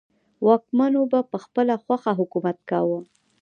واکمنو 0.45 1.01
په 1.31 1.37
خپله 1.45 1.73
خوښه 1.83 2.11
حکومت 2.19 2.57
کاوه. 2.69 2.99